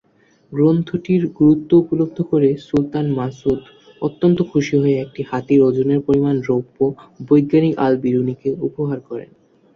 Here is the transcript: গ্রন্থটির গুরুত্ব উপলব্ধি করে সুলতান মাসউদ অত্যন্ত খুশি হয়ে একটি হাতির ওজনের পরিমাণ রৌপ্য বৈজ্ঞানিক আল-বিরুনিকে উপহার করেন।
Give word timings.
গ্রন্থটির 0.51 1.23
গুরুত্ব 1.37 1.71
উপলব্ধি 1.77 2.23
করে 2.31 2.49
সুলতান 2.67 3.05
মাসউদ 3.17 3.61
অত্যন্ত 4.01 4.37
খুশি 4.51 4.75
হয়ে 4.77 4.97
একটি 4.99 5.21
হাতির 5.29 5.59
ওজনের 5.61 5.99
পরিমাণ 6.07 6.35
রৌপ্য 6.47 6.77
বৈজ্ঞানিক 7.27 7.73
আল-বিরুনিকে 7.77 8.49
উপহার 8.67 8.99
করেন। 9.09 9.29